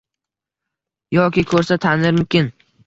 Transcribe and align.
Yoki 1.19 1.45
ko'rsa 1.53 1.81
tanirmikin? 1.87 2.53